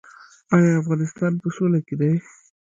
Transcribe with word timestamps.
آیا 0.55 0.71
افغانستان 0.81 1.33
په 1.41 1.47
سوله 1.55 1.79
کې 1.87 1.95
دی؟ 1.99 2.11